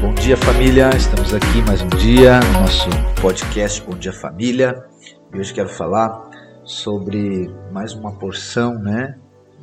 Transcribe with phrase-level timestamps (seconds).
[0.00, 0.88] Bom dia, família.
[0.96, 2.88] Estamos aqui mais um dia no nosso
[3.20, 4.82] podcast Bom Dia Família.
[5.30, 6.30] E hoje quero falar
[6.64, 9.18] sobre mais uma porção, né,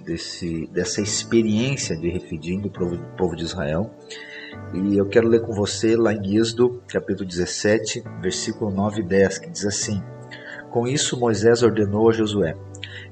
[0.05, 3.89] desse dessa experiência de Refidim do povo de Israel.
[4.75, 9.39] E eu quero ler com você lá em Êxodo, capítulo 17, versículo 9 e 10,
[9.39, 10.03] que diz assim:
[10.69, 12.55] Com isso Moisés ordenou a Josué: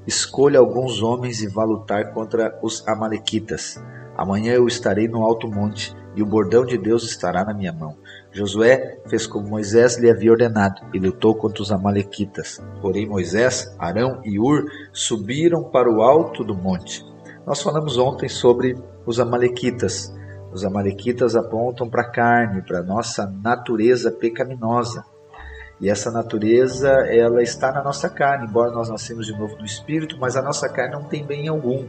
[0.05, 3.83] Escolha alguns homens e vá lutar contra os amalequitas.
[4.15, 7.95] Amanhã eu estarei no alto monte e o bordão de Deus estará na minha mão.
[8.31, 12.61] Josué fez como Moisés lhe havia ordenado e lutou contra os Amalequitas.
[12.81, 17.05] Porém, Moisés, Arão e Ur subiram para o alto do monte.
[17.45, 20.13] Nós falamos ontem sobre os Amalequitas.
[20.51, 25.03] Os Amalequitas apontam para a carne, para a nossa natureza pecaminosa.
[25.79, 30.17] E essa natureza, ela está na nossa carne, embora nós nascemos de novo no espírito,
[30.17, 31.85] mas a nossa carne não tem bem algum.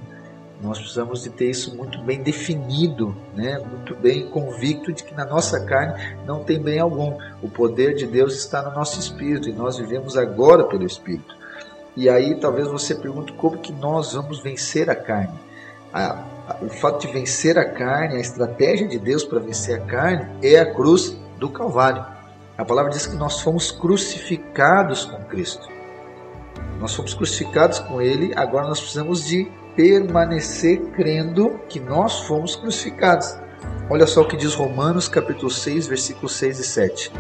[0.63, 3.59] Nós precisamos de ter isso muito bem definido, né?
[3.59, 7.19] muito bem convicto de que na nossa carne não tem bem algum.
[7.43, 11.37] O poder de Deus está no nosso espírito e nós vivemos agora pelo espírito.
[11.95, 15.39] E aí talvez você pergunte como que nós vamos vencer a carne.
[15.93, 19.85] A, a, o fato de vencer a carne, a estratégia de Deus para vencer a
[19.85, 22.05] carne é a cruz do Calvário.
[22.57, 25.69] A palavra diz que nós fomos crucificados com Cristo.
[26.79, 33.39] Nós fomos crucificados com Ele, agora nós precisamos de permanecer crendo que nós fomos crucificados.
[33.91, 37.13] Olha só o que diz Romanos capítulo 6, versículos 6 e 7.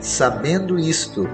[0.00, 1.28] Sabendo isto,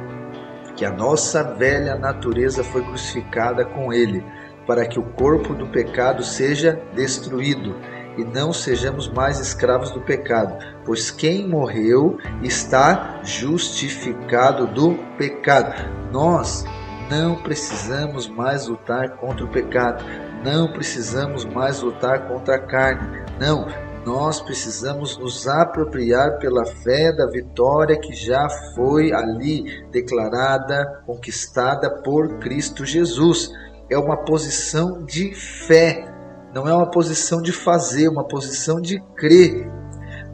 [0.77, 4.25] que a nossa velha natureza foi crucificada com ele,
[4.67, 7.77] para que o corpo do pecado seja destruído
[8.17, 15.75] e não sejamos mais escravos do pecado, pois quem morreu está justificado do pecado.
[16.11, 16.65] Nós
[17.11, 20.05] não precisamos mais lutar contra o pecado,
[20.45, 23.25] não precisamos mais lutar contra a carne.
[23.41, 23.67] Não,
[24.05, 32.39] nós precisamos nos apropriar pela fé da vitória que já foi ali declarada, conquistada por
[32.39, 33.51] Cristo Jesus.
[33.89, 36.07] É uma posição de fé,
[36.55, 39.67] não é uma posição de fazer, uma posição de crer.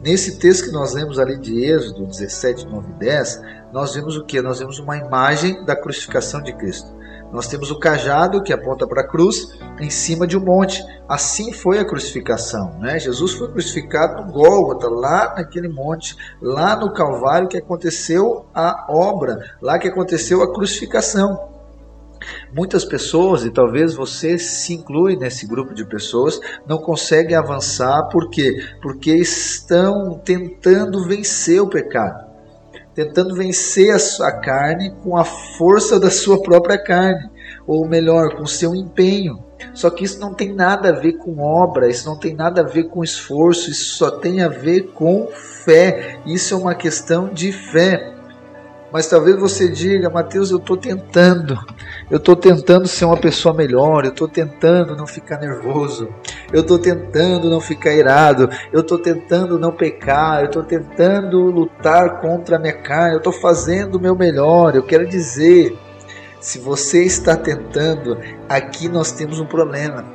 [0.03, 3.41] Nesse texto que nós lemos ali de Êxodo 17, 9 e 10,
[3.71, 4.41] nós vemos o que?
[4.41, 7.00] Nós vemos uma imagem da crucificação de Cristo.
[7.31, 10.83] Nós temos o cajado que aponta para a cruz em cima de um monte.
[11.07, 12.77] Assim foi a crucificação.
[12.79, 12.99] Né?
[12.99, 19.39] Jesus foi crucificado no Gólgota, lá naquele monte, lá no Calvário que aconteceu a obra,
[19.61, 21.49] lá que aconteceu a crucificação.
[22.53, 28.29] Muitas pessoas, e talvez você se inclui nesse grupo de pessoas, não conseguem avançar por
[28.29, 28.63] quê?
[28.81, 32.30] Porque estão tentando vencer o pecado
[32.93, 37.29] tentando vencer a sua carne com a força da sua própria carne,
[37.65, 39.43] ou melhor, com seu empenho.
[39.73, 42.65] Só que isso não tem nada a ver com obra, isso não tem nada a
[42.65, 46.19] ver com esforço, isso só tem a ver com fé.
[46.25, 48.13] Isso é uma questão de fé.
[48.91, 51.57] Mas talvez você diga, Mateus, eu estou tentando,
[52.09, 56.09] eu estou tentando ser uma pessoa melhor, eu estou tentando não ficar nervoso,
[56.51, 62.19] eu estou tentando não ficar irado, eu estou tentando não pecar, eu estou tentando lutar
[62.19, 64.75] contra a minha carne, eu estou fazendo o meu melhor.
[64.75, 65.73] Eu quero dizer,
[66.41, 68.17] se você está tentando,
[68.49, 70.05] aqui nós temos um problema,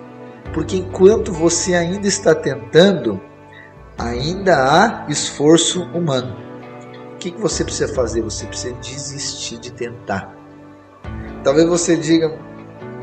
[0.53, 3.19] porque enquanto você ainda está tentando,
[3.97, 6.46] ainda há esforço humano
[7.27, 8.23] que, que você precisa fazer?
[8.23, 10.33] Você precisa desistir de tentar.
[11.43, 12.39] Talvez você diga,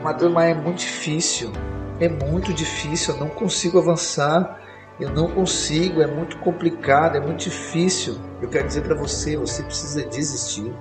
[0.01, 1.51] Matheus, mas é muito difícil.
[1.99, 4.61] É muito difícil, eu não consigo avançar.
[4.99, 8.15] Eu não consigo, é muito complicado, é muito difícil.
[8.41, 10.71] Eu quero dizer para você, você precisa desistir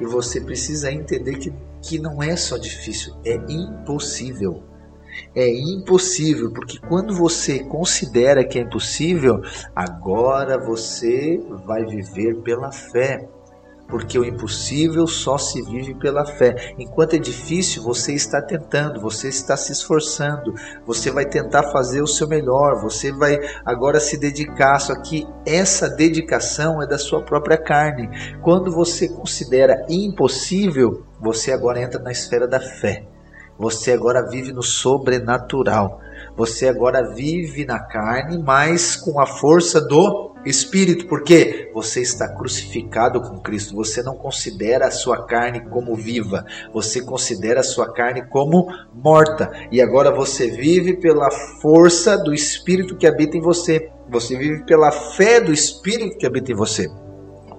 [0.00, 4.64] e você precisa entender que, que não é só difícil, é impossível
[5.34, 9.40] é impossível, porque quando você considera que é impossível,
[9.74, 13.28] agora você vai viver pela fé.
[13.88, 16.74] Porque o impossível só se vive pela fé.
[16.78, 20.54] Enquanto é difícil, você está tentando, você está se esforçando,
[20.86, 24.78] você vai tentar fazer o seu melhor, você vai agora se dedicar.
[24.78, 28.08] Só que essa dedicação é da sua própria carne.
[28.42, 33.04] Quando você considera impossível, você agora entra na esfera da fé.
[33.60, 36.00] Você agora vive no sobrenatural.
[36.34, 43.20] Você agora vive na carne, mas com a força do Espírito, porque você está crucificado
[43.20, 43.76] com Cristo.
[43.76, 49.52] Você não considera a sua carne como viva, você considera a sua carne como morta.
[49.70, 51.30] E agora você vive pela
[51.60, 53.90] força do Espírito que habita em você.
[54.08, 56.88] Você vive pela fé do Espírito que habita em você.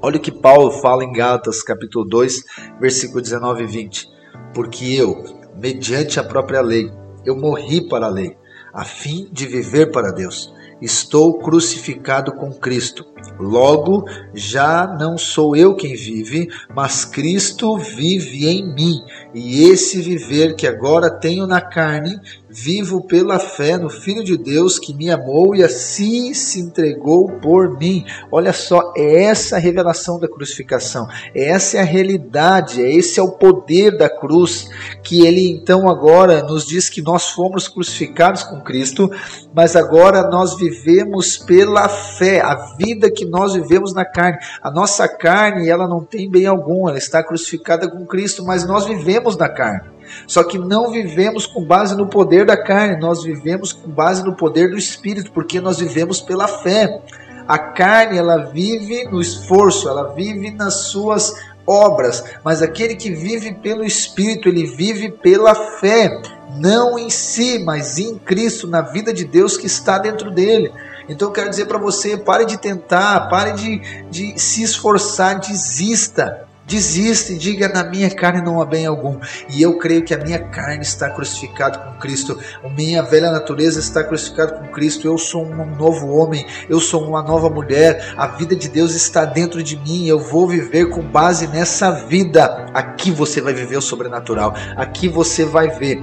[0.02, 2.44] Olha o que Paulo fala em Gálatas, capítulo 2,
[2.80, 4.08] versículo 19 e 20.
[4.52, 6.92] Porque eu, mediante a própria lei.
[7.26, 8.36] Eu morri para a lei,
[8.74, 10.54] a fim de viver para Deus.
[10.82, 13.06] Estou crucificado com Cristo.
[13.40, 18.96] Logo, já não sou eu quem vive, mas Cristo vive em mim.
[19.34, 22.20] E esse viver que agora tenho na carne,
[22.52, 27.78] vivo pela fé no Filho de Deus que me amou e assim se entregou por
[27.78, 28.06] mim.
[28.32, 33.24] Olha só, é essa a revelação da crucificação, essa é a realidade, é esse é
[33.24, 34.70] o poder da cruz,
[35.02, 39.10] que ele então agora nos diz que nós fomos crucificados com Cristo,
[39.54, 44.38] mas agora nós vivemos pela fé, a vida que nós vivemos na carne.
[44.62, 48.86] A nossa carne, ela não tem bem algum, ela está crucificada com Cristo, mas nós
[48.86, 50.01] vivemos na carne.
[50.28, 54.36] Só que não vivemos com base no poder da carne, nós vivemos com base no
[54.36, 57.02] poder do Espírito, porque nós vivemos pela fé.
[57.48, 61.34] A carne, ela vive no esforço, ela vive nas suas
[61.66, 66.22] obras, mas aquele que vive pelo Espírito, ele vive pela fé,
[66.58, 70.72] não em si, mas em Cristo, na vida de Deus que está dentro dele.
[71.08, 73.80] Então eu quero dizer para você: pare de tentar, pare de,
[74.10, 76.48] de se esforçar, desista.
[76.72, 79.20] Desista e diga: na minha carne não há bem algum.
[79.50, 82.40] E eu creio que a minha carne está crucificada com Cristo.
[82.64, 85.06] A minha velha natureza está crucificada com Cristo.
[85.06, 86.46] Eu sou um novo homem.
[86.70, 88.14] Eu sou uma nova mulher.
[88.16, 90.08] A vida de Deus está dentro de mim.
[90.08, 92.68] Eu vou viver com base nessa vida.
[92.74, 94.56] Aqui você vai viver o sobrenatural.
[94.78, 96.02] Aqui você vai ver.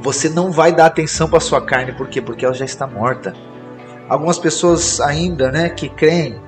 [0.00, 2.22] Você não vai dar atenção para sua carne, por quê?
[2.22, 3.34] Porque ela já está morta.
[4.08, 6.40] Algumas pessoas ainda, né, que creem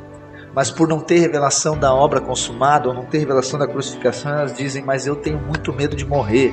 [0.54, 4.54] mas por não ter revelação da obra consumada ou não ter revelação da crucificação, elas
[4.54, 6.52] dizem: Mas eu tenho muito medo de morrer.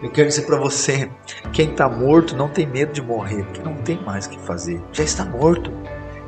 [0.00, 1.10] Eu quero dizer para você:
[1.52, 4.80] quem está morto não tem medo de morrer, porque não tem mais o que fazer,
[4.92, 5.72] já está morto.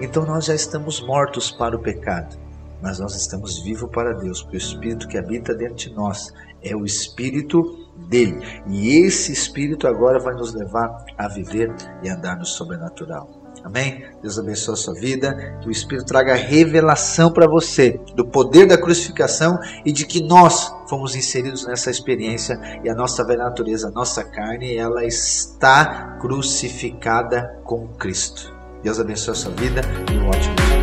[0.01, 2.37] Então nós já estamos mortos para o pecado,
[2.83, 6.33] mas nós estamos vivos para Deus, porque o Espírito que habita dentro de nós
[6.63, 7.63] é o Espírito
[8.09, 8.41] dele.
[8.67, 11.73] E esse Espírito agora vai nos levar a viver
[12.03, 13.40] e andar no sobrenatural.
[13.65, 14.05] Amém?
[14.23, 18.79] Deus abençoe a sua vida, que o Espírito traga revelação para você do poder da
[18.79, 23.93] crucificação e de que nós fomos inseridos nessa experiência e a nossa velha natureza, a
[23.93, 28.53] nossa carne, ela está crucificada com Cristo.
[28.83, 30.80] Deus abençoe a sua vida e um ótimo dia.